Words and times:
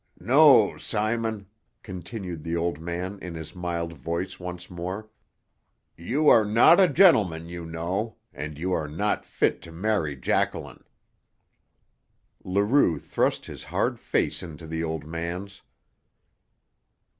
"No, 0.19 0.77
Simon," 0.79 1.45
continued 1.83 2.43
the 2.43 2.55
old 2.55 2.79
man 2.79 3.19
in 3.21 3.35
his 3.35 3.53
mild 3.55 3.93
voice 3.93 4.39
once 4.39 4.67
more. 4.67 5.11
"You 5.95 6.27
are 6.27 6.43
not 6.43 6.79
a 6.79 6.87
gentleman 6.87 7.47
you 7.49 7.67
know, 7.67 8.15
and 8.33 8.57
you 8.57 8.73
are 8.73 8.87
not 8.87 9.27
fit 9.27 9.61
to 9.61 9.71
marry 9.71 10.15
Jacqueline." 10.17 10.83
Leroux 12.43 12.97
thrust 12.97 13.45
his 13.45 13.65
hard 13.65 13.99
face 13.99 14.41
into 14.41 14.65
the 14.65 14.83
old 14.83 15.05
man's. 15.05 15.61